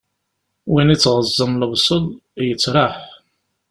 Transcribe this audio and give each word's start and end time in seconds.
Win 0.71 0.93
ittɣeẓẓen 0.95 1.59
lebṣel, 1.61 2.05
yettraḥ. 2.47 2.95